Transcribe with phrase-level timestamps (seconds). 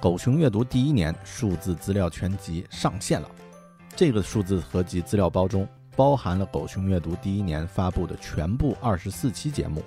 [0.00, 3.28] 狗熊阅读第一年数字资料全集上线了。
[3.96, 9.82] 这个数字合集资料包中包含了狗熊阅读第一年发布的全部二十四期节目，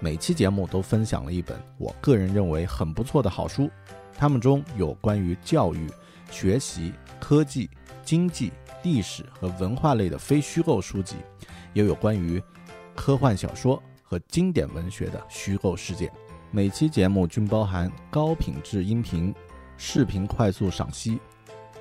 [0.00, 3.70] 每期节目都分享了一本我个人认为很不错的好书。
[4.18, 5.88] 它们中有关于教育、
[6.32, 7.70] 学习、科技、
[8.04, 8.52] 经济、
[8.82, 11.14] 历史和文化类的非虚构书籍，
[11.74, 12.42] 也有关于
[12.96, 16.10] 科幻小说和经典文学的虚构世界。
[16.54, 19.34] 每期节目均包含高品质音频、
[19.76, 21.18] 视频快速赏析、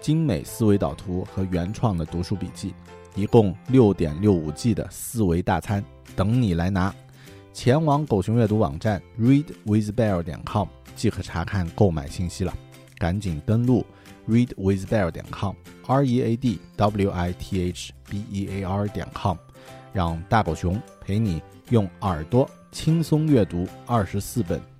[0.01, 2.73] 精美思维导图和原创的读书笔记，
[3.13, 6.91] 一共六点六五 G 的思维大餐等你来拿。
[7.53, 12.51] 前往狗熊阅读网站 readwithbear 点 com 即可查看购买信息了。
[12.97, 13.85] 赶紧登录
[14.27, 19.07] readwithbear 点 com，r e a d w i t h b e a r 点
[19.13, 19.37] com，
[19.93, 21.39] 让大狗熊陪你
[21.69, 22.49] 用耳朵。
[22.71, 24.59] 轻松阅读二十四本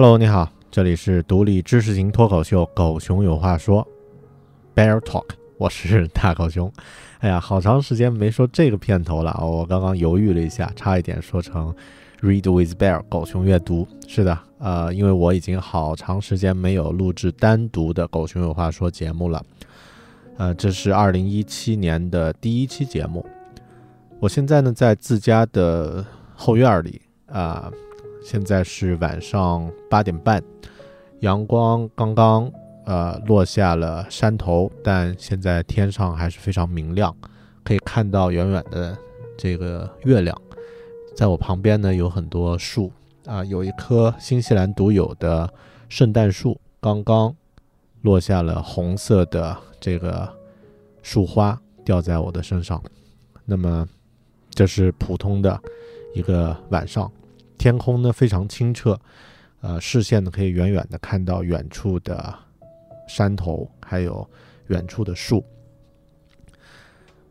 [0.00, 3.84] Hello，你好，这里是独立知识型脱口秀《狗熊有话说》
[4.80, 5.24] （Bear Talk），
[5.56, 6.72] 我是大狗熊。
[7.18, 9.44] 哎呀，好长时间没说这个片头了啊！
[9.44, 11.74] 我刚刚犹豫了一下，差一点说成
[12.20, 13.88] “Read with Bear”（ 狗熊阅读）。
[14.06, 19.44] 是的，呃，因为我已经好长时间没有录制单独的《狗熊有话说》节目了。
[20.36, 23.26] 呃，这是二零一七年的第一期节目。
[24.20, 27.68] 我现在呢，在自家的后院里啊。
[28.30, 30.44] 现在是晚上八点半，
[31.20, 32.52] 阳光刚刚
[32.84, 37.16] 呃落下了山头，但现在天上还是非常明亮，
[37.64, 38.94] 可以看到远远的
[39.38, 40.38] 这个月亮。
[41.16, 42.92] 在我旁边呢有很多树
[43.24, 45.50] 啊，有一棵新西兰独有的
[45.88, 47.34] 圣诞树，刚刚
[48.02, 50.28] 落下了红色的这个
[51.02, 52.82] 树花掉在我的身上。
[53.46, 53.88] 那么
[54.50, 55.58] 这是普通的
[56.12, 57.10] 一个晚上。
[57.58, 58.98] 天空呢非常清澈，
[59.60, 62.32] 呃，视线呢可以远远的看到远处的
[63.08, 64.26] 山头，还有
[64.68, 65.44] 远处的树。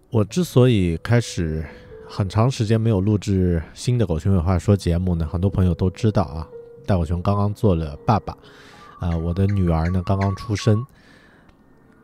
[0.10, 1.66] 我之所以开始
[2.08, 6.48] 很长时间没有录制新的《狗熊有话说》节目呢，很多朋友都知道啊，
[6.86, 8.38] 大狗熊刚刚做了爸爸，
[9.00, 10.86] 啊，我的女儿呢刚刚出生，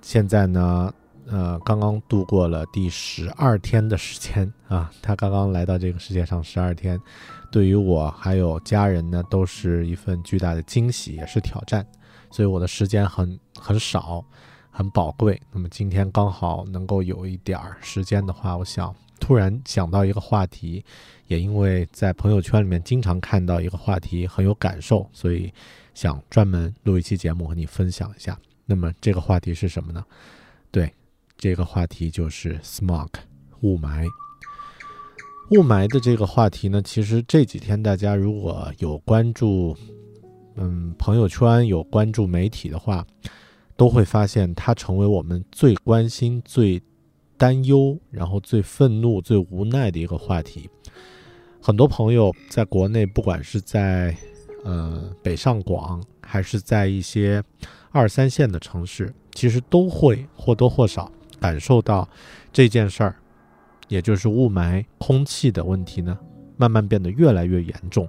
[0.01, 0.93] 现在呢，
[1.27, 6.99] 呃，刚刚度过了第十二天的时间啊，她刚刚来到这个世界上十二天。
[7.53, 11.85] 对于我还有家人呢，都是一份巨大的惊喜，也是挑战。
[12.31, 14.25] 所以我的时间很很少，
[14.71, 15.39] 很宝贵。
[15.51, 20.83] 那么今天刚好能够有一点儿时间的话，我想突然想到一个话题，
[21.27, 25.53] 也因为在朋友圈里面经常看到一个话题很有感受，所以
[25.93, 28.35] 想专门录一期节目和你分享一下。
[28.65, 30.03] 那么这个话题是什么呢？
[30.71, 30.91] 对，
[31.37, 33.09] 这个话题就是 smog
[33.61, 34.07] 雾霾。
[35.53, 39.77] 雾霾的这个话题呢，其实这几天大家如果有关注，
[40.55, 43.05] 嗯，朋友圈有关注媒体的话，
[43.75, 46.81] 都会发现它成为我们最关心、最
[47.37, 50.67] 担忧，然后最愤怒、最无奈的一个话题。
[51.61, 54.17] 很多朋友在国内，不管是在
[54.63, 57.43] 呃北上广，还是在一些
[57.91, 62.09] 二三线的城市，其实都会或多或少感受到
[62.51, 63.15] 这件事儿。
[63.89, 66.17] 也就是雾霾空气的问题呢，
[66.57, 68.07] 慢慢变得越来越严重，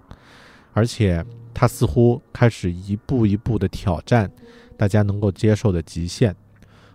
[0.72, 4.30] 而且它似乎开始一步一步的挑战
[4.76, 6.34] 大家能够接受的极限。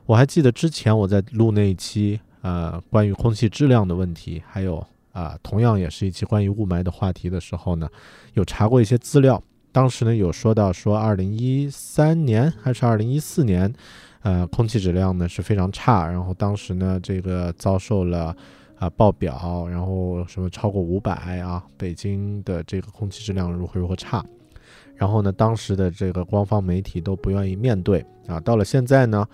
[0.05, 7.87] 我还记得之前我在录那一期，呃，关于空气质量的问题，还有啊，同样也是一期关于雾霾的话题的时候呢，
[8.33, 9.41] 有查过一些资料。
[9.71, 13.71] 当时呢有说到说，二零一三年还是二零一四年，
[14.23, 18.35] 呃，空气质量呢是非常差，然后当时呢这个遭受了。
[18.79, 21.61] 啊，报表，然后什么超过五百啊？
[21.77, 24.25] 北京的这个空气质量如何如何差？
[24.95, 28.39] 然后呢，当时的这个官方媒体都不愿意面对啊。
[28.39, 29.27] 到了现在呢，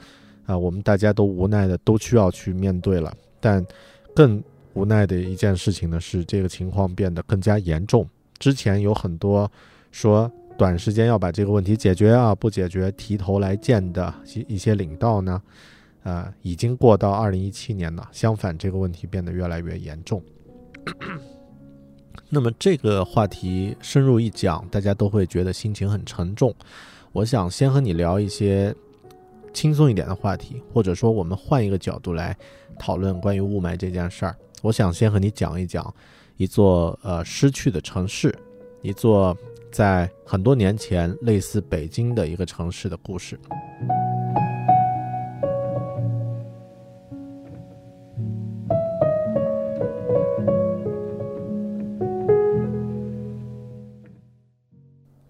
[0.45, 3.13] 啊，我们大家都无奈的都需要去面对了。
[3.39, 3.63] 但
[4.15, 4.44] 更
[4.74, 8.07] 无奈的一件事情呢，是这个情况变得更加严重。
[8.39, 9.50] 之前有很多
[9.91, 15.39] 说短时间要把这个问题解决啊，不解决提头来见的一一些领导呢。
[16.06, 18.07] 呃，已经过到二零一七年了。
[18.12, 20.24] 相反，这个问题变得越来越严重。
[22.30, 26.54] 那么，这个话题深入一讲，大家都会觉得心情很沉重。
[27.12, 28.74] 我想先和你聊一些
[29.52, 32.38] 轻松一点的话题，或者说，我们换一个角度来
[32.78, 34.36] 讨论关于雾霾这件事儿。
[34.62, 35.92] 我想先和你讲一讲
[36.38, 38.38] 一座呃失去的城市，
[38.84, 39.36] 一座
[39.72, 43.40] 在很多年前类似北京的一个城市的故事。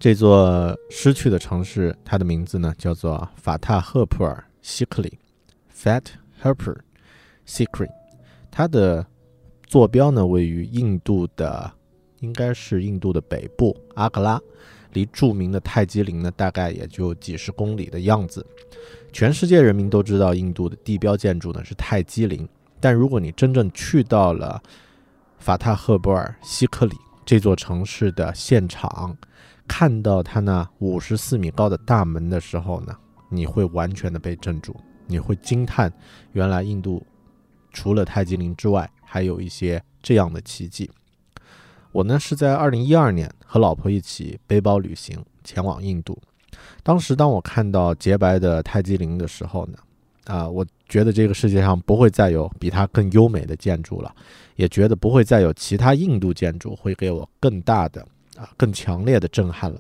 [0.05, 5.17] 这座失去的城市，它的名字呢叫做法塔赫普尔西克里
[5.75, 6.03] （Fat
[6.43, 6.75] Herper
[7.47, 7.89] Sikri）。
[8.51, 9.03] 它的
[9.65, 11.73] 坐标呢位于印度的，
[12.19, 14.39] 应该是印度的北部阿格拉，
[14.93, 18.45] 离著名的泰姬陵呢大概也就几十公里的样子。
[19.11, 22.47] 全世界人民都知道，印度的地标建筑呢是泰姬陵，
[22.79, 24.61] 但如果你真正去到了
[25.39, 29.17] 法塔赫布尔西克里这座城市的现场，
[29.67, 32.95] 看到它那五十四米高的大门的时候呢，
[33.29, 34.75] 你会完全的被镇住，
[35.07, 35.91] 你会惊叹，
[36.33, 37.05] 原来印度
[37.71, 40.89] 除了泰姬陵之外，还有一些这样的奇迹。
[41.91, 46.17] 我呢是在二零一二年和老婆一起背包旅行前往印度，
[46.83, 49.77] 当时当我看到洁白的泰姬陵的时候呢，
[50.25, 54.13] 啊，我觉得这个世界上不会再有比它更优美的建筑了，
[54.55, 58.05] 也觉得不会再有其他印度建筑会给我更大的。
[58.37, 59.79] 啊，更强烈的震撼了。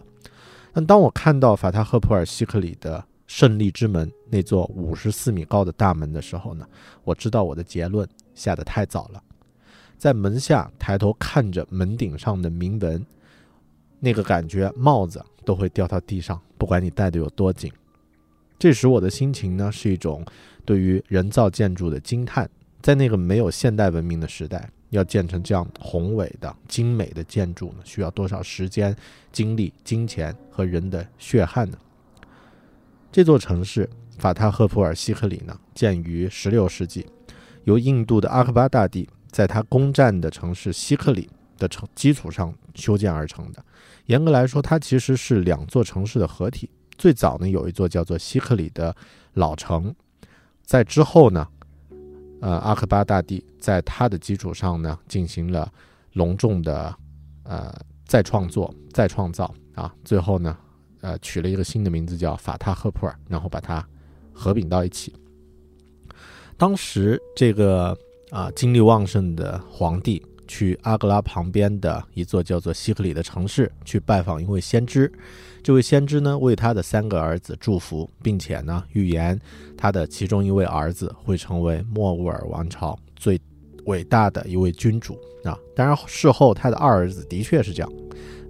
[0.73, 6.67] 但当我看到法塔赫普尔西克里的胜利之门那座五十四米高的大门的时候呢，
[7.03, 9.23] 我知道我的结论下得太早了。
[9.97, 13.05] 在门下抬头看着门顶上的铭文，
[13.99, 17.71] 那个感觉帽子都会掉到地上，不管你戴的有多紧。
[18.59, 20.25] 这时我的心情呢，是一种
[20.65, 22.49] 对于人造建筑的惊叹。
[22.81, 24.69] 在那个没有现代文明的时代。
[24.97, 28.95] 要建成这样宏伟的、精美的建筑呢，需要多少时间、
[29.31, 31.77] 精力、金钱和人的血汗呢？
[33.11, 37.05] 这座城市法塔赫普尔西克里呢，建于16世纪，
[37.63, 43.63] 由印度的阿克巴大帝在他攻占的城市西克里的城基础上修建而成的。
[44.05, 46.69] 严格来说，它其实是两座城市的合体。
[46.97, 48.95] 最早呢，有一座叫做西克里的
[49.33, 49.95] 老城，
[50.63, 51.47] 在之后呢。
[52.41, 55.71] 呃，阿克巴大帝在他的基础上呢，进行了
[56.13, 56.95] 隆重的
[57.43, 57.73] 呃
[58.05, 60.57] 再创作、再创造啊，最后呢，
[61.01, 63.85] 呃，取了一个新的名字叫法塔赫普尔，然后把它
[64.33, 65.13] 合并到一起。
[66.57, 67.97] 当时这个
[68.31, 75.11] 啊精力旺盛的皇帝去阿格拉旁边的一座叫做西克里的城市去拜访一位先知。
[75.63, 79.39] 这位先知呢，为他的三个儿子祝福，并且呢，预言
[79.75, 83.39] 他的其中一位儿子会成为莫卧儿王朝最
[83.85, 85.57] 伟大的一位君主啊。
[85.75, 87.91] 当然，事后他的二儿子的确是这样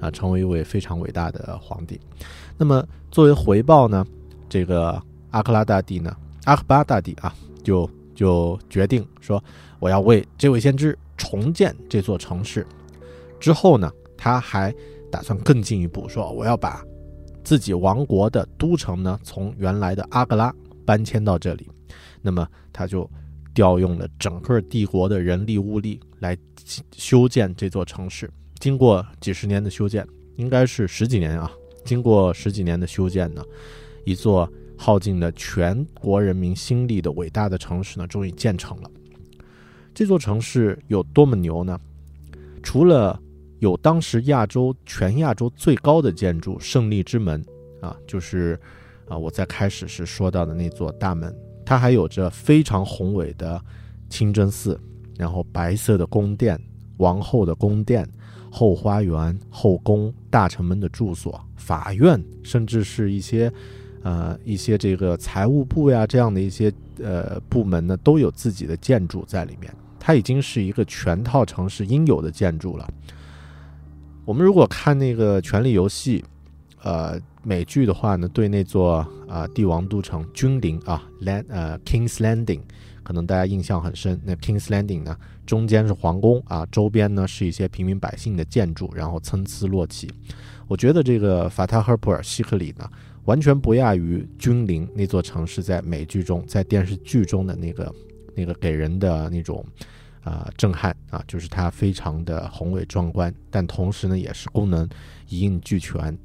[0.01, 1.99] 啊，成为一位非常伟大的皇帝。
[2.57, 4.05] 那么，作为回报呢，
[4.49, 7.33] 这个阿克拉大帝呢，阿克巴大帝啊，
[7.63, 9.41] 就就决定说，
[9.79, 12.65] 我要为这位先知重建这座城市。
[13.39, 14.73] 之后呢，他还
[15.11, 16.83] 打算更进一步，说我要把
[17.43, 20.53] 自己王国的都城呢，从原来的阿格拉
[20.85, 21.69] 搬迁到这里。
[22.21, 23.09] 那么他就
[23.53, 26.35] 调用了整个帝国的人力物力来
[26.91, 28.29] 修建这座城市。
[28.59, 30.07] 经过几十年的修建，
[30.37, 31.51] 应该是十几年啊。
[31.83, 33.43] 经过十几年的修建呢，
[34.05, 38.89] 一座耗尽了全国人民心力的伟大的城市呢，终于建成了。
[39.95, 41.79] 这座城市有多么牛呢？
[42.61, 43.17] 除了
[43.59, 47.41] 有当时亚洲全亚洲最高的建筑——胜利之门
[47.79, 48.59] 啊，就是
[49.07, 51.33] 啊我在开始时说到的那座大门，
[51.65, 53.59] 它还有着非常宏伟的
[54.09, 54.77] 清真寺，
[55.17, 56.59] 然后白色的宫殿、
[56.97, 58.05] 王后的宫殿。
[58.51, 63.51] 后花园、后宫、大臣们的住所、法院，甚至是一些，
[64.01, 66.71] 呃，一些这个财务部呀这样的一些
[67.03, 69.75] 呃部门呢，都有自己的建筑在里面。
[70.05, 72.87] 它已经是一个全套城市应有的建筑了。
[74.23, 76.23] 我们如果看那个《权力游戏》，
[76.83, 78.97] 呃，美剧的话呢，对那座
[79.27, 82.59] 啊帝王都城君临啊，Land 呃 King's Landing。
[83.01, 90.07] 可能大家印象很深，那 King's Landing 呢，中间是皇宫啊，周边呢是一些平民百姓的建筑，然后参差落起。
[90.67, 92.87] 我觉得这个法塔赫普尔希克里呢，
[93.23, 97.91] 完全不亚于君临那座城市在美剧中、在电视剧中的那个
[98.35, 99.65] 那个给人的那种
[100.23, 104.87] 啊震撼啊，就是它非常的宏伟壮观，但同时呢，也是功能
[105.29, 106.17] 一应俱全。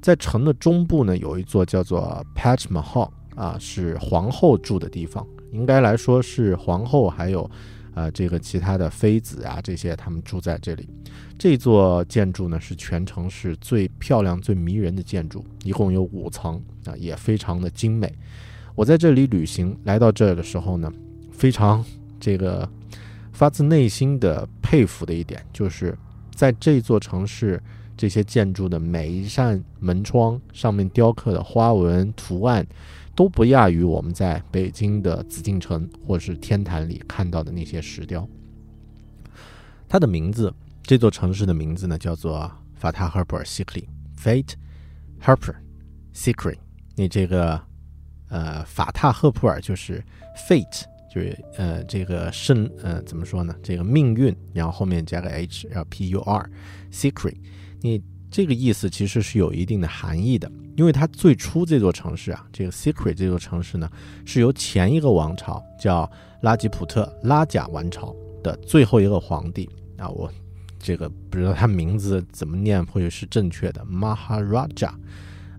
[0.00, 5.26] 在城的中部呢，有一座叫做 Patch Mahal 啊，是皇后住的地方。
[5.52, 7.50] 应该来说是皇后，还有，
[7.94, 10.88] 呃，这个其他的妃子啊，这些他们住在这里。
[11.36, 18.10] 这座建筑呢是全城市最漂亮、最迷人的建筑，一共有五层啊，也非常的精美。
[18.76, 20.90] 我在这里旅行来到这儿的时候呢，
[21.40, 21.82] 非常
[22.20, 22.68] 这个
[23.32, 25.96] 发自内心的佩服的一点，就是
[26.34, 27.58] 在这座城市
[27.96, 32.66] 这些建筑的每一扇门窗上面雕刻的花纹图案。
[33.12, 38.26] 都不亚于我们在北京的紫禁城或是天坛里看到的那些石雕。
[39.88, 40.50] 它的名字，
[40.82, 44.52] 这座城市的名字呢，叫做法塔赫普尔西克里 （Fate
[45.22, 45.54] Harper
[46.14, 46.56] Sikri）。
[46.94, 47.60] 你这个
[48.28, 50.02] 呃，法塔赫普尔就是
[50.48, 53.54] Fate，就是呃，这个圣呃，怎么说呢？
[53.62, 56.48] 这个命运，然后后面加个 H，然后 P U R
[56.92, 57.34] secret。
[57.80, 60.50] 你这个意思其实是有一定的含义的。
[60.76, 63.90] 因为它最初这座城市啊，这个 Secret 这座城市呢，
[64.24, 70.32] 是由前一个王朝叫拉吉普特拉贾王朝的最后一个皇帝啊，我
[70.78, 74.92] 这个不知道他名字怎么念或者是正确的，Maharaja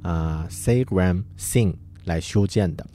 [0.01, 2.87] 啊 Sagram Singh 来修建的。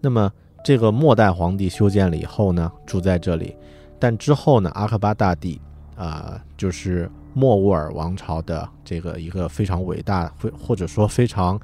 [0.00, 0.30] 那么
[0.64, 3.56] 这个末代皇帝修建了以后呢，住在这里，
[3.98, 5.60] 但之后呢，阿克巴大帝
[5.96, 7.10] 啊，就是。
[7.34, 11.58] 莫卧儿王朝的这个一个非常伟大，或或者说非常，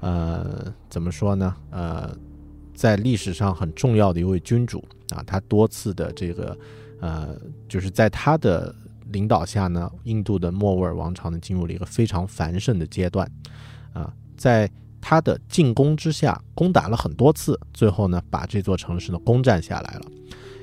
[0.00, 1.54] 呃，怎么说呢？
[1.68, 2.10] 呃，
[2.72, 6.56] 在历史上很重要的一位君主啊，他多次的这个，
[7.02, 7.36] 呃，
[7.68, 8.74] 就是在他的
[9.12, 13.30] 领导下呢，印度的莫卧儿王朝呢进入了一个非常繁盛的阶段，
[13.92, 14.66] 啊，在
[15.00, 20.02] 他的进攻之下，攻打了很多次，最后呢，把这座城市呢攻占下来了。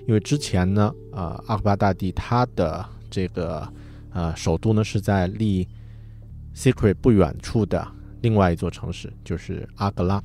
[0.07, 3.67] 因为之前呢，呃，阿克巴大帝他的这个。
[4.13, 5.67] 呃，首都呢是在离
[6.55, 7.87] Secret 不远处的
[8.21, 10.15] 另外一座城市，就是阿格拉，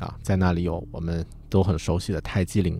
[0.00, 2.78] 啊，在那里有我们都很熟悉的泰姬陵。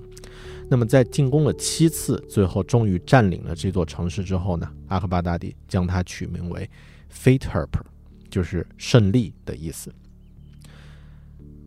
[0.68, 6.68] 那么在进攻了七次，最后终于占领了这座城市之后呢，阿克巴大帝将它取名为
[7.08, 7.80] f a t e r p
[8.28, 9.90] 就是胜利的意思。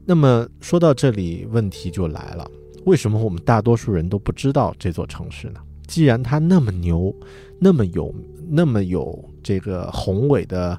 [0.05, 2.49] 那么说到这里，问题就来了，
[2.85, 5.59] 为什么我们大多数人都不知道这座城市呢？
[5.87, 7.13] 既然它那么牛，
[7.59, 8.13] 那么有。
[8.53, 10.77] 那么有这个宏伟的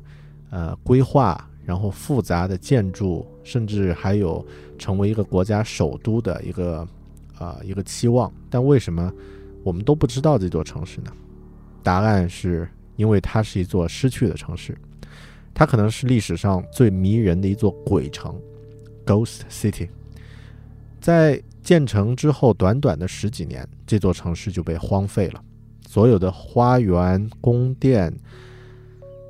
[0.50, 4.46] 呃规划，然后复杂的建筑，甚至还有
[4.78, 6.86] 成为一个国家首都的一个
[7.38, 9.10] 啊一个期望，但为什么
[9.64, 11.10] 我们都不知道这座城市呢？
[11.82, 14.76] 答案是因为它是一座失去的城市，
[15.54, 18.38] 它可能是历史上最迷人的一座鬼城
[19.06, 19.88] （Ghost City）。
[21.00, 25.42] 在建成之后，短短的十几年，这座城市就被荒废了。
[25.88, 28.12] 所有的花园、宫殿、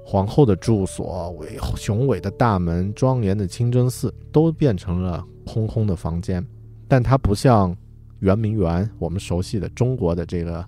[0.04, 6.44] 皇后的住所、伟雄伟的大门、庄严的清真寺，都变成了空空的房间。
[6.86, 7.74] 但它不像
[8.20, 10.64] 圆明园，我们熟悉的中国的这个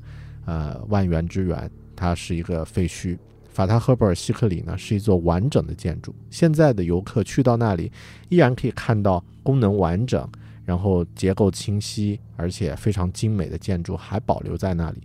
[0.47, 3.17] 呃万园之园，它是一个废墟，
[3.55, 7.91] 法塔赫布尔希克里呢是一座完整的建筑，现在的游客去到那里
[8.29, 10.29] 依然可以看到功能完整，
[10.65, 14.99] 然后结构清晰，而且非常精美的建筑还保留在那里。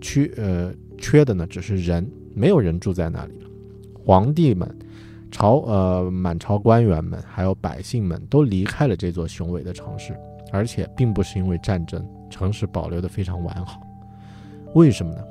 [0.00, 3.34] 缺呃缺的呢只是人，没有人住在那里。
[4.06, 4.74] 皇帝们、
[5.30, 10.16] 朝呃满朝官员们还有百姓们都离开了这座雄伟的城市，
[10.50, 13.82] 而且并不是因为战争，城市保留的非常完好。
[14.74, 15.22] 为什么呢？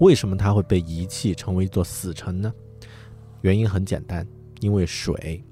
[0.00, 2.50] 为什么它会被遗弃，成为一座死城呢？
[3.42, 4.26] 原因很简单，
[4.60, 5.44] 因为水，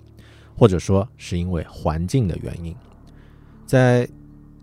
[0.57, 2.75] 或者说是因为环境的原因。
[3.67, 4.09] 在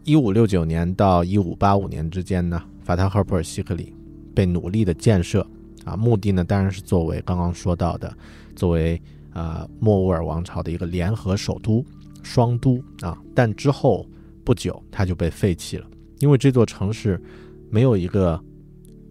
[0.04, 3.94] 一五六九年到一五八五年之间呢，法塔赫普尔希克里
[4.34, 5.46] 被努力的建设，
[5.84, 8.12] 啊，目的呢当然是作为刚刚说到的，
[8.56, 9.00] 作为
[9.34, 11.86] 呃莫卧儿王朝的一个联合首都、
[12.24, 13.16] 双都啊。
[13.36, 14.04] 但之后
[14.44, 15.88] 不久，它就被废弃了，
[16.18, 17.22] 因为这座城市
[17.70, 18.44] 没有一个。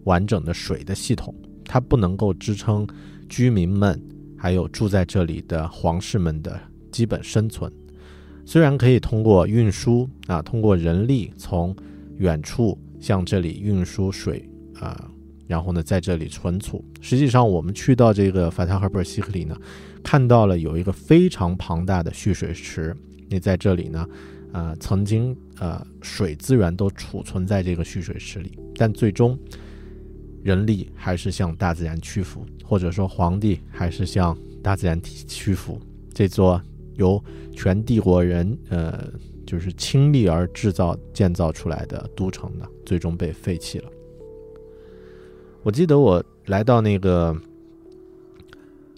[0.05, 1.35] 完整的水的系统，
[1.65, 2.87] 它不能够支撑
[3.29, 4.01] 居民们
[4.37, 6.61] 还有住在这里的皇室们的
[6.93, 7.73] 基本生存。
[8.47, 11.75] 虽然可以通过运输啊，通过人力从
[12.19, 14.47] 远处向这里运输水
[14.79, 15.11] 啊，
[15.47, 16.85] 然后呢在这里存储。
[17.01, 19.57] 实际上，我们去到这个法塔赫布尔西克里呢，
[20.03, 22.95] 看到了有一个非常庞大的蓄水池。
[23.31, 24.07] 你在这里呢，
[24.53, 29.39] 呃，曾经呃水资源都储存在这个蓄水池里，但最终。
[30.45, 35.81] 人力还是向大自然屈服，或者说皇帝还是向大自然屈服。
[36.13, 36.61] 这座
[36.97, 37.23] 由
[37.55, 39.11] 全帝国人呃
[39.47, 43.91] 就是倾力而制造建造出来的都城呢，最终被废弃了。
[45.63, 47.35] 我记得我来到那个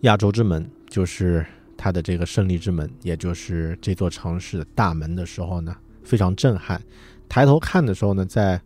[0.00, 6.82] 亚洲之门，就是它的这个胜利之门，也就是这座城市的大门的时候呢，非常震撼。
[7.28, 8.60] 抬头看的时候呢，在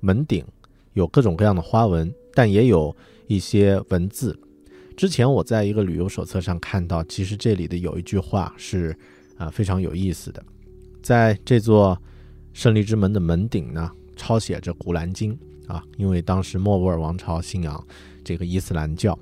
[0.00, 0.44] 门顶
[0.92, 2.12] 有各种各样的花纹。
[2.36, 2.94] 但也有
[3.28, 4.38] 一些文字。
[4.94, 8.94] 之前我在一个旅游手册上看到，其实这里的有一句话是
[9.38, 10.44] 啊非常有意思的。
[11.02, 11.98] 在这座
[12.52, 15.34] 胜利之门的门顶呢，抄写着《古兰经》
[15.72, 17.82] 啊，因为当时莫卧儿王朝信仰
[18.22, 19.18] 这个伊斯兰教。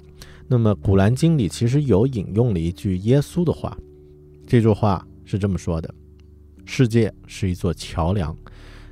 [0.48, 3.78] 那么《古兰经》里其实有引用了一句耶稣的话，
[4.44, 5.94] 这句话是这么说的
[6.66, 8.36] ：“世界是一座桥梁，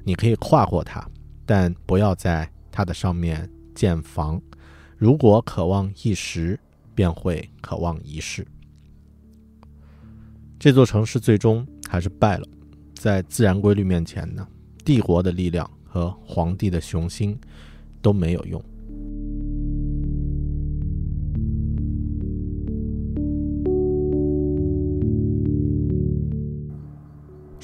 [0.04, 1.04] 你可以跨过它，
[1.44, 4.40] 但不要在它的上面。”建房，
[4.96, 6.58] 如果渴望一时，
[6.94, 8.46] 便会渴望一世。
[10.58, 12.46] 这座城市最终还是败了，
[12.94, 14.46] 在自然规律面前呢，
[14.84, 17.36] 帝国的力量和皇帝的雄心
[18.00, 18.62] 都没有用。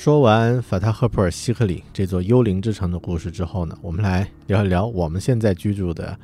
[0.08, 6.18] 说完法塔赫普尔希克里这座幽灵之城的故事之后呢，我们来聊一聊我们现在居住的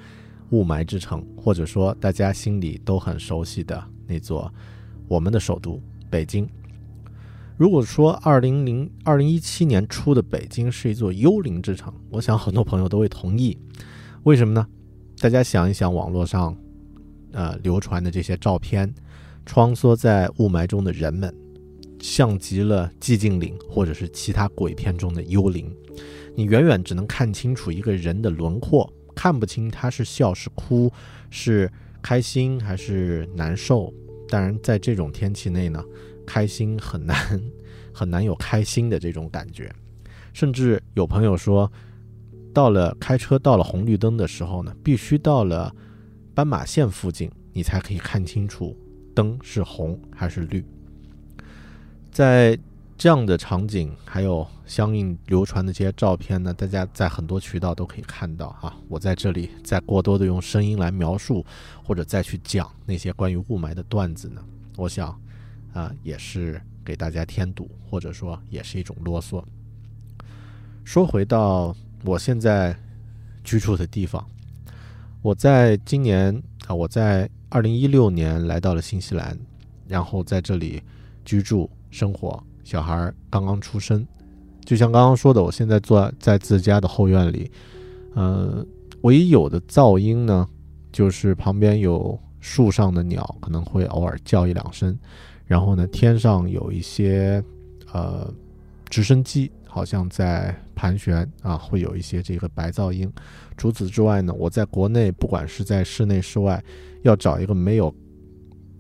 [0.53, 4.51] 雾霾之城，或者说大家心里都很熟悉的那座
[5.07, 6.49] 我们的首都北京。
[7.59, 13.55] 如果说二零零二零一七年初的北京是一座幽灵之城，我想很多朋友都会同意。
[14.23, 14.67] 为什么呢？
[15.19, 16.57] 大家想一想网络上
[17.33, 18.95] 呃流传的这些照片，
[19.45, 21.31] 穿梭在雾霾中的人们。
[22.05, 25.75] 像极了寂静岭，或者是其他鬼片中的幽灵。
[26.35, 30.93] 你远远只能看清楚一个人的轮廓，看不清他是笑是哭，
[31.31, 33.91] 是开心还是难受。
[34.29, 35.83] 当然，在这种天气内呢，
[36.27, 37.17] 开心很难，
[37.91, 39.75] 很难有开心的这种感觉。
[40.35, 41.73] 甚至有朋友说，
[42.53, 45.75] 到了开车到了红绿灯的时候呢，必须到了
[46.35, 48.77] 斑马线附近，你才可以看清楚
[49.15, 50.63] 灯是红还是绿。
[52.15, 52.57] 在
[52.97, 58.73] 这样的场景，还有相应流传的这些照片呢，大家在很多渠道都可以看到啊。
[58.89, 61.45] 我在这里再过多的用声音来描述，
[61.83, 64.41] 或者再去讲那些关于雾霾的段子呢，
[64.77, 65.21] 我想，
[65.73, 69.43] 啊，也是给大家添堵，或者说也是一种啰嗦。
[70.85, 71.75] 说回到
[72.05, 72.79] 我现在
[73.43, 74.25] 居住的地方，
[75.21, 79.37] 我在今年啊，我在二零一六年来到了新西兰，
[79.89, 80.81] 然后在这里
[81.25, 81.69] 居住。
[81.95, 84.05] 生活，小孩刚刚出生，
[84.65, 87.49] 就像刚刚说的，我现在坐在自家的后院里，
[88.15, 88.67] 呃，
[89.03, 90.49] 唯一有的噪音呢，
[90.91, 94.99] 就是旁边有树上的鸟可能会偶尔叫一两声，
[95.47, 97.41] 然后呢，天上有一些
[97.93, 98.29] 呃
[98.91, 103.09] 直升机好像在盘旋啊，会有一些这个白噪音。
[103.57, 106.61] 除此之外呢，我在国内不管是在室内室外，
[107.03, 107.95] 要找一个没有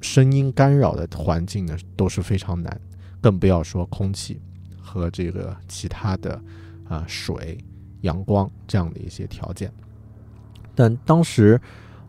[0.00, 2.80] 声音干扰的环境呢，都是非常难。
[3.24, 4.38] 更不要说空气
[4.78, 6.38] 和这个其他的
[6.86, 7.56] 啊水、
[8.02, 9.72] 阳光这样的一些条件。
[10.74, 11.58] 但当时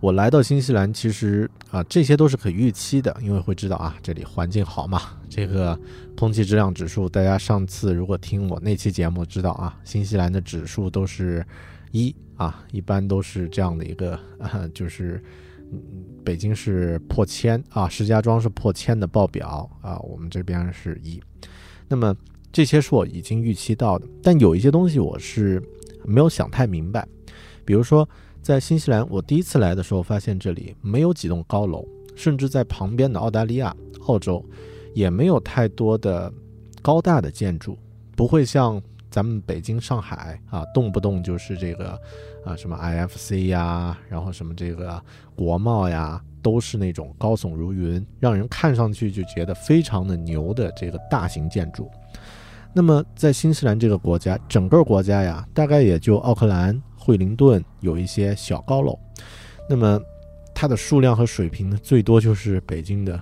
[0.01, 5.04] 我来到新西兰，其实啊，这些都是可预期的，因为会知道啊，这里环境好嘛。
[5.30, 5.80] 这个
[6.17, 11.45] 空气质量指数，大家上次如果听我那期节目知道啊，新西兰的指数都是
[11.93, 15.23] 一啊，一般都是这样的一个啊，就是
[15.71, 15.82] 嗯
[16.23, 21.21] 北京是破千啊，石家庄是破千的报表啊，我们这边是一。
[21.88, 22.15] 那么
[22.51, 25.62] 这些是我已经预期到的，但有一些东西我是
[26.04, 27.08] 没有想太明白，
[27.63, 28.08] 比如说。
[28.41, 31.84] 在新西兰，我第一次来的时候，发现这里没有几栋高楼，
[32.15, 33.75] 甚至在旁边的澳大利亚、
[34.06, 34.45] 澳洲，
[34.93, 36.32] 也没有太多的
[36.80, 37.75] 高大的建筑，
[38.15, 41.99] 不会像咱们北京、上海啊，动不动就是这个
[42.46, 45.02] 啊什么 IFC 呀，然后什么这个
[45.36, 51.90] 国贸呀，都是那种高耸如云，让人看上去就觉得非常的牛的这个大型建筑。
[52.74, 56.82] 那么在新西兰这个国家，整个国家呀，大概也就奥克兰。
[56.98, 58.98] 惠灵顿有一些小高楼，
[59.70, 60.02] 那么
[60.56, 63.22] 它的数量和水平呢，最多就是北京的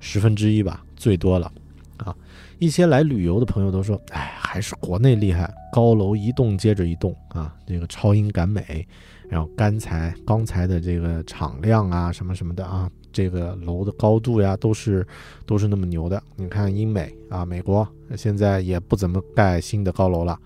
[0.00, 1.52] 十分之一吧，最多了
[1.98, 2.14] 啊！
[2.58, 8.86] 一些来旅游的朋友都说：“哎，还是国内厉害，高楼一栋接着一栋啊，这个超英赶美，
[9.28, 15.06] 然后钢材钢材的这个厂量啊，什么什么的啊，这个楼的高度呀，都是
[15.46, 16.22] 都是那么牛的。
[16.36, 20.38] 你看英美啊，美国现在也不怎么盖新的高楼了。”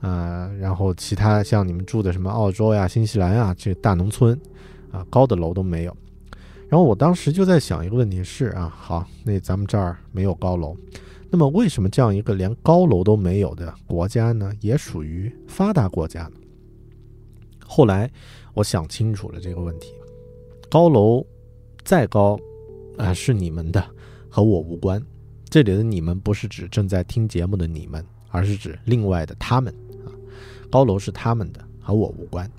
[0.00, 4.38] 呃，然后其他像你们住的什么澳洲呀、新西兰呀，这大农村，
[4.92, 5.96] 啊，高的楼都没有。
[6.68, 10.76] 然后我当时就在想一个问题是啊，好，那咱们这儿没有高楼，
[11.30, 16.32] 那么为什么这样一个连高楼都没有的国家呢，也属于发达国家呢？
[17.66, 18.10] 后来
[18.54, 19.92] 我想清楚了这个问题，
[20.70, 21.24] 高楼
[21.84, 22.38] 再高
[22.96, 23.84] 啊，是你们的，
[24.28, 25.00] 和我无关。
[25.48, 29.72] 这里的你们不是指正在听节目的你们，而是指另外的他们
[30.04, 30.10] 啊。
[30.70, 32.50] 高楼是他们的，和我无关。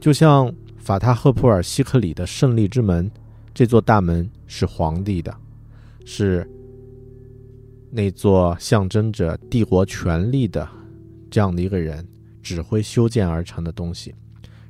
[0.00, 3.10] 就像法塔赫普尔西克里的胜利之门，
[3.58, 5.36] 这座大门是皇帝的，
[6.04, 6.48] 是
[7.90, 10.68] 那座象征着帝国权力的
[11.28, 12.06] 这样的一个人
[12.40, 14.14] 指挥修建而成的东西，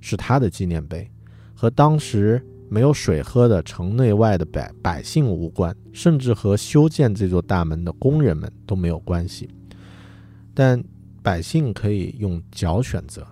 [0.01, 1.07] 是他的纪念碑，
[1.55, 9.51] 和当时没有水喝的城内外的百百姓无关，甚至和修建这座大门的工人们都没有关系。
[10.55, 10.83] 但。
[11.20, 13.27] 百姓可以用脚选择，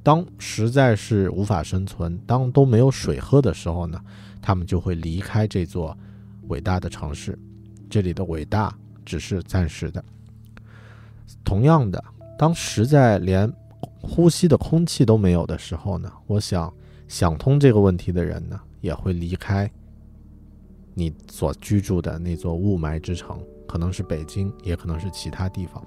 [0.00, 4.00] 当实在是无法生存，当都没有水喝的时候呢，
[4.42, 5.96] 他们就会离开这座
[6.48, 7.38] 伟大的城市。
[7.88, 10.04] 这里的伟大只是暂时的。
[11.44, 12.02] 同样的，
[12.38, 13.50] 当实在连
[14.00, 16.72] 呼吸的空气都没有的时候呢，我想
[17.06, 19.70] 想通这个问题的人呢，也会离开
[20.94, 25.82] 你所居住的那座雾霾之城，可能是北京，也可能是其他地方。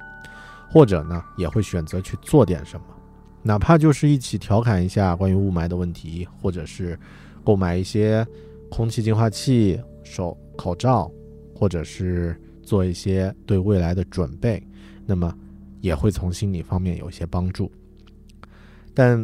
[0.68, 2.86] 或者呢，也会选择去做点什么，
[3.48, 7.00] 哪怕就是一起调侃一下关于雾霾的问题，或者是
[7.44, 8.26] 购买一些
[8.72, 11.12] 空气净化器、手口罩，
[11.54, 14.66] 或者是做一些对未来的准备，
[15.06, 15.32] 那么
[15.80, 17.72] 也会从心理方面有一些帮助。
[18.96, 19.24] 但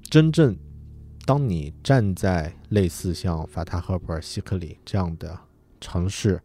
[0.00, 0.56] 真正
[1.26, 5.38] 当你站在类似像法塔赫普尔西克里这样的
[5.78, 6.40] 城市、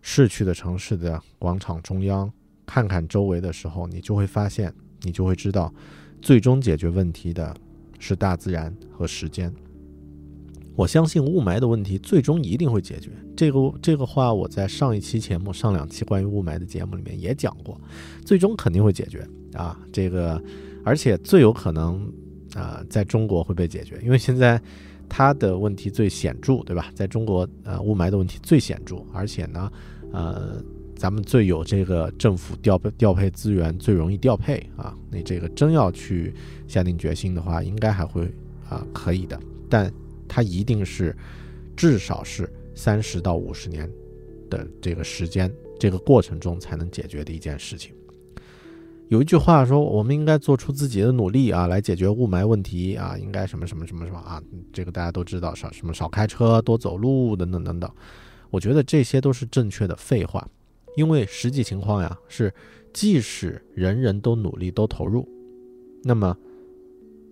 [0.00, 2.32] 市区的城市的广场中央，
[2.64, 4.72] 看看周围的时候，你就会发现，
[5.02, 5.74] 你就会知道，
[6.20, 7.54] 最终解决问题的
[7.98, 9.52] 是大自然和时间。
[10.76, 13.10] 我相信雾霾的问题最终一定会解决。
[13.36, 17.80] 这个这个话我在上一期节目、上两期关于雾霾的节目里面也讲过，
[18.24, 19.78] 最终肯定会解决啊。
[19.92, 20.40] 这个
[20.84, 22.12] 而且最有可能
[22.54, 24.60] 啊，在中国会被解决，因为现在
[25.08, 26.92] 它的问题最显著，对吧？
[26.94, 29.72] 在中国，呃，雾霾的问题最显著，而且呢，
[30.12, 30.62] 呃。
[30.98, 36.34] 咱们最有这个政府调配调配资源最容易调配啊，你这个真要去
[36.66, 38.28] 下定决心的话，应该还会
[38.68, 39.38] 啊可以的，
[39.70, 39.90] 但
[40.26, 41.16] 它一定是
[41.76, 43.88] 至少是三十到五十年
[44.50, 47.94] 的这个时间这个过程中才能解决的一件事情。
[49.06, 57.88] 有一句话说，我们应该做出自己的努力啊，来解决雾霾问题啊，应该什么什么什么什么啊，这个大家都知道少什么少开车多走路等等等等，
[58.50, 60.44] 我觉得这些都是正确的废话。
[60.98, 62.52] 因为实际情况呀是，
[62.92, 65.28] 即使人人都努力都投入，
[66.02, 66.36] 那么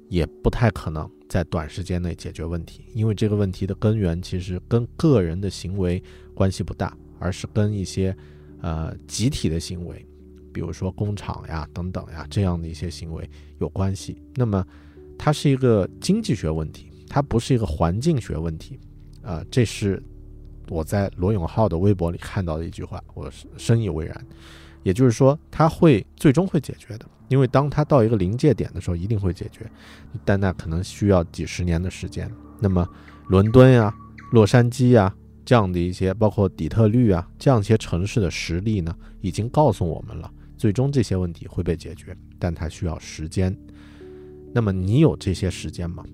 [0.09, 2.85] 也不太可能在短时间内解决问题。
[2.95, 6.01] 因为这个问题的根源其实跟个人的行为
[6.33, 8.17] 关系不大，而是跟一些
[8.61, 10.07] 呃集体的行为，
[10.53, 14.23] 比如说工厂呀等等呀这样的一些行为有关系。
[14.37, 14.65] 那么
[15.19, 18.79] 它是一个经济学问题，它不是一个环境学问题，
[19.23, 20.01] 啊，这是。
[20.69, 24.27] 我在罗永浩的微博里看到的一句话，我深以为然。
[24.83, 29.69] 也就是说，他会最终会解决的，因为当他到一个临界点的时候，一定会解决，
[30.25, 32.31] 但那可能需要几十年的时间。
[32.61, 32.89] 那么
[33.27, 33.93] 伦敦呀、
[34.31, 35.13] 洛杉矶呀
[35.45, 43.57] 这样的一些，包括底特律啊这样一些城市的实力呢，已经告诉我们了，最终这些问题会被解决，但它需要时间。
[44.53, 46.05] 那么你有这些时间吗？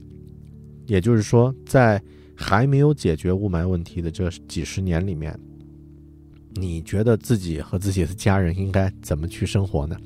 [0.87, 2.03] 也就是说，在
[2.35, 5.39] 还没有解决雾霾问题的这几十年里面，
[6.55, 9.97] 你觉得自己和自己的家人应该怎么去生活呢？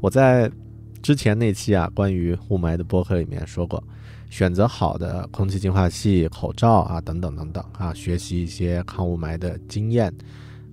[0.00, 0.50] 我在
[1.02, 3.82] 之前那期啊关于雾霾的播客里面说过，
[4.28, 10.12] 选择好的空气净化器、口罩啊等等等等啊，学习一些抗雾霾的经验，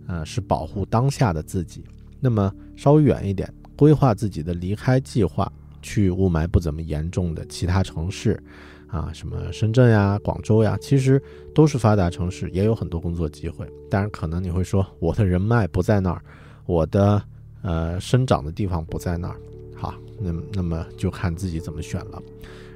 [0.08, 1.84] 呃，是保护当下的自己。
[2.20, 5.52] 那么稍微远一点，规划自己的离开计划。
[5.86, 8.42] 去雾霾不怎么严重的其他城市，
[8.94, 11.20] 啊，什么深圳呀、广州呀，其实
[11.56, 13.68] 都是发达城市，也有很多工作机会。
[13.90, 16.22] 当然，可能你会说，我的人脉不在那儿，
[16.68, 17.20] 我的
[17.64, 19.36] 呃生长的地方不在那儿。
[19.76, 22.22] 好，那那么就看自己怎么选了。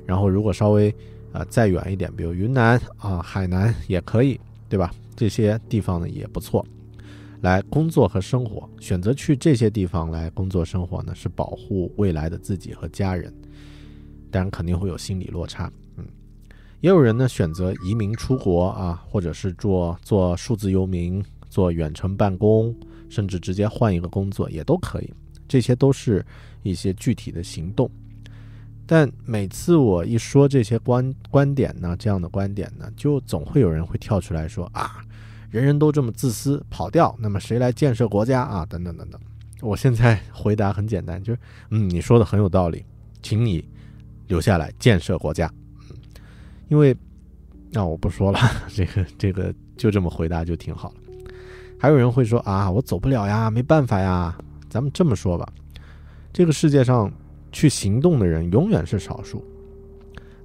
[0.08, 0.92] 然后，如果稍微
[1.34, 4.92] 呃再远一点，比如云南啊、海南也可以，对吧？
[5.16, 6.66] 这些地方呢也不错。
[7.42, 13.32] 来工作和生活，选择去这些地方来工作生活呢，是保护未来的自己和家人。
[14.32, 15.72] 当然肯定会有心理落差，
[16.80, 22.76] 也有人呢选择移民出国啊，或者是做做数字游民，做远程办公，
[23.10, 25.12] 甚至直接换一个工作也都可以。
[25.48, 26.26] 这些都是
[26.62, 27.90] 一些具体的行动。
[28.86, 35.04] 但每次我一说这些观观点呢，这样的观点呢，就总会有人会跳出来说啊。
[35.50, 38.66] 人人都这么自私跑掉，那么谁来建设国家啊？
[38.66, 39.20] 等等等等。
[39.62, 41.40] 我现在回答很简单，就是
[41.72, 42.86] 嗯，你说的很有道理，
[43.22, 43.68] 请你
[44.28, 45.52] 留下来建设国家。
[46.70, 46.96] 因为
[47.72, 50.96] 那我不说了， 这个这个就这么回答就挺好了。
[51.80, 54.38] 还有人会说啊，我走不了呀，没办法呀。
[54.70, 55.48] 咱们这么说吧，
[56.34, 57.12] 这个世界上
[57.52, 59.44] 去行动的人永远是少数，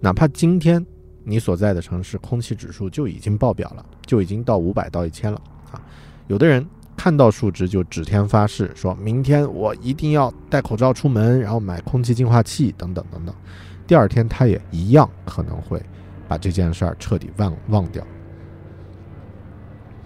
[0.01, 0.85] 哪怕今天。
[1.25, 5.81] 你所在的城市空气指数就已经爆表了，就已经到五百到一千了啊！
[6.27, 13.33] 有的人看到数值就指天发誓，说明天我一定要戴口罩出门，然后买空气净化器等等等等。
[13.87, 15.81] 第二天他也一样可能会
[16.33, 18.03] 把这件事儿彻底忘忘掉。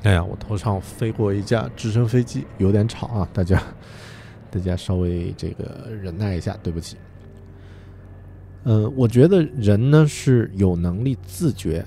[0.02, 3.62] 哎呀，我头上飞过一架直升飞机，有点吵啊，大家
[4.50, 6.96] 大家稍微这个忍耐一下，对不起。
[8.64, 11.86] 嗯，我觉得人呢是有能力自觉，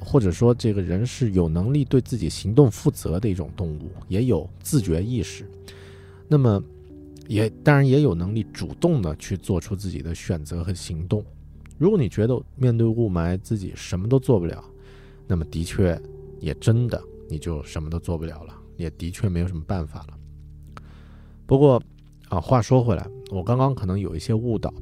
[0.00, 5.48] 或者说这个人是有能力对自己行动负责的一种动物，也有自觉意识。
[6.26, 6.60] 那么，
[7.28, 11.24] 也当然也有能力主动的去做出自己的选择和行动。
[11.78, 14.64] 如果你觉得面对雾霾自己什么都做不了，
[15.26, 16.00] 那么的确
[16.40, 20.18] 也真的你就什么都做不了了，也的确没有什么办法了。
[21.46, 21.82] 不过
[22.28, 24.72] 啊，话说回来，我刚刚可能有一些误导。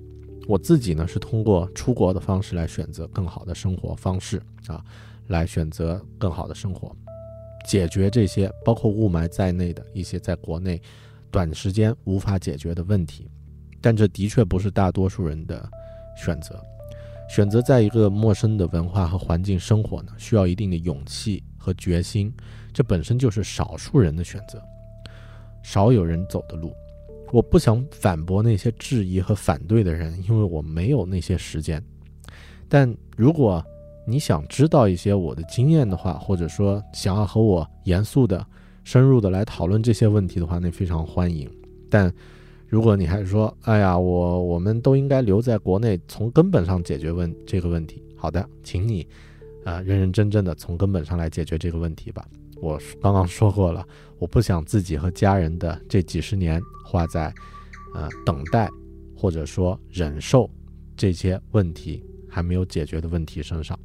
[0.46, 4.84] 我自己呢是通过出国的方式来选择更好的生活方式啊，
[5.28, 6.94] 来选择更好的生活，
[7.66, 10.80] 解决这些包括雾霾在内的一些在国内
[11.30, 13.30] 短时间无法解决的问题。
[13.80, 15.68] 但这的确不是大多数人的
[16.16, 16.62] 选择。
[17.28, 22.32] 选择在一个陌生的文化和环境生活呢，需要一定的勇气和决心，
[22.72, 24.62] 这本身就是少数人的选择，
[25.62, 26.72] 少有人走的路。
[27.32, 31.82] 我不想反驳那些质疑和反对的人，因为我没有那些时间。
[32.68, 33.64] 但如果
[34.06, 38.46] 你想知道一些我的经验的话，或者说想要和我严肃的、
[38.84, 41.50] 深入的来讨论这些问题的话，那非常欢迎。
[41.90, 42.12] 但
[42.74, 48.02] 如果你还说，哎呀，我我们都应该留在国内，从根本上解决问这个问题。
[48.16, 49.06] 好的，请你
[49.64, 52.26] 啊，认认真真的从根本上来解决这个问题吧。
[52.60, 53.86] 我刚刚说过了，
[54.18, 57.32] 我不想自己和家人的这几十年花在，
[57.94, 58.68] 呃，等待
[59.14, 60.50] 或者说忍受
[60.96, 63.78] 这些问题还没有解决的问题身上。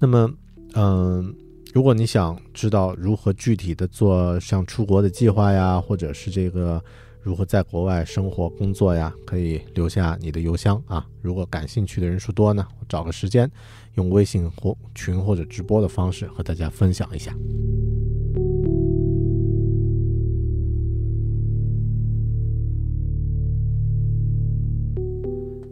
[0.00, 0.28] 那么，
[0.74, 1.32] 嗯，
[1.72, 6.82] 如果你想知道如何具体的做像出国的计划呀，或者是这个
[7.24, 11.06] 如何在国外生活工作呀，可以留下你的邮箱啊。
[11.22, 13.50] 如果感兴趣的人数多呢，我找个时间。
[13.94, 17.32] 用微信或群或者直播的方式和大家分享一下。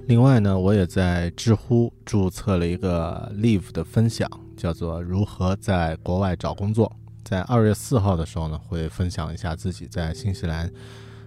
[0.07, 6.91] 另外呢，我也在知乎注册了一个 Live 的分享，叫做“如何在国外找工作”。
[7.25, 10.73] 在二月四号的时候呢，会分享一下自己在新西兰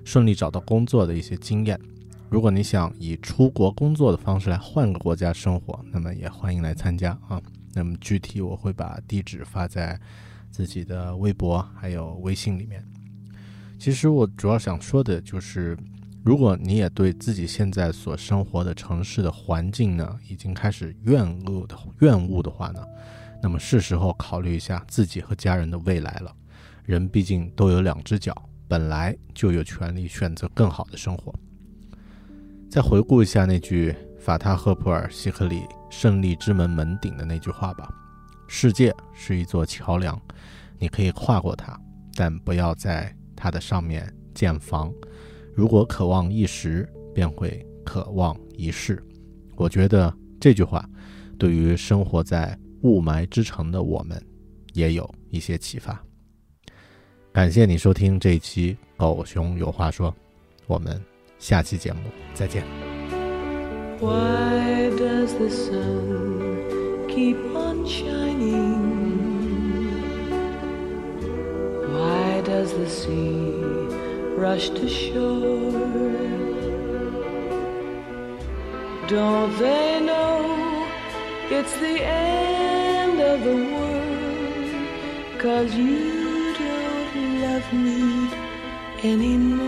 [0.06, 1.78] 顺利找到工作的一些经验。
[2.30, 7.42] 如果你想以出国工作的方式来换个国家生活，那么也欢迎来参加啊。
[7.74, 10.00] 那么具体我会把地址发在
[10.50, 12.82] 自己的微博还有微信里面。
[13.78, 15.78] 其实我主要想说的就是，
[16.24, 22.82] 如果你也对自己现在所生活的城市的环境呢，已经开始怨恶的怨恶的话呢，
[23.44, 26.34] 那么是时候考虑一下自己和家人的未来了。
[26.86, 28.34] 人毕竟都有两只脚，
[28.68, 31.34] 本来就有权利选择更好的生活。
[32.70, 37.94] 再回顾一下那句法塔赫普尔希克里《胜利之门》门顶的那句话吧：
[38.48, 40.20] 世界是一座桥梁，
[40.78, 41.80] 你可以跨过它，
[42.16, 44.92] 但不要在它的上面建房。
[45.54, 49.02] 如果渴望一时，便会渴望一世。
[49.56, 50.90] 我觉得这句话
[51.40, 54.22] 对于生活在雾霾之城的我们
[54.74, 56.04] 也有一些启发。
[57.36, 60.10] 感谢你收听这一期《狗熊有话说》，
[60.68, 60.98] 我们
[61.38, 62.00] 下期节目
[62.34, 62.64] 再见。
[64.00, 68.80] Why does the sun keep on shining?
[71.92, 73.52] Why does the sea
[74.38, 75.74] rush to shore?
[79.10, 80.88] Don't they know
[81.52, 83.98] it's the end of the world?
[85.38, 86.15] Cause you
[87.72, 88.30] don't me
[89.04, 89.66] anymore.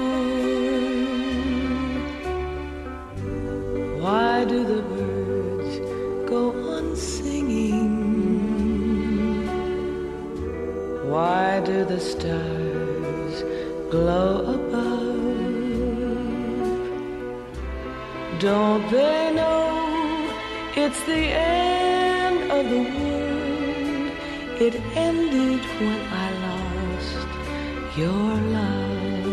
[4.01, 5.79] Why do the birds
[6.29, 7.97] go on singing?
[11.09, 13.43] Why do the stars
[13.91, 15.17] glow above?
[18.39, 20.29] Don't they know
[20.75, 24.11] it's the end of the world?
[24.59, 26.06] It ended when
[27.97, 29.25] your love.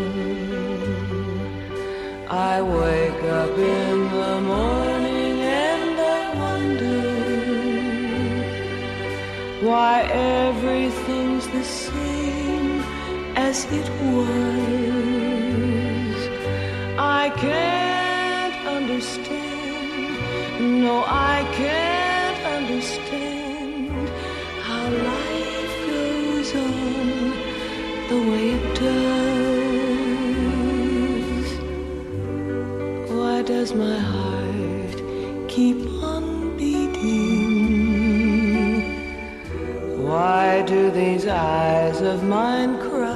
[2.27, 7.01] I wake up in the morning and I wonder
[9.67, 10.01] why
[10.45, 12.81] everything's the same
[13.35, 14.29] as it was.
[16.97, 20.17] I can't understand,
[20.81, 21.84] no, I can't
[41.85, 43.13] eyes of mine cry?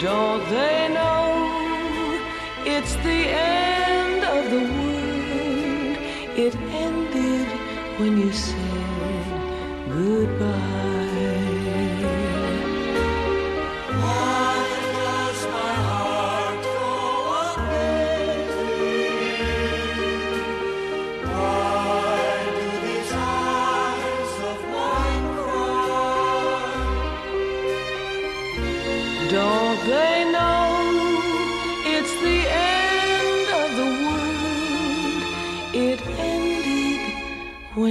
[0.00, 1.24] Don't they know
[2.64, 3.20] it's the
[3.56, 5.96] end of the world?
[6.44, 6.54] It
[6.84, 7.48] ended
[7.98, 8.71] when you said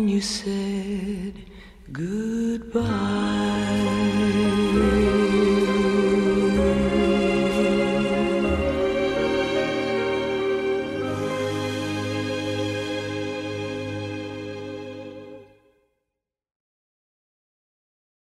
[0.01, 1.35] when you said
[1.91, 3.20] goodbye.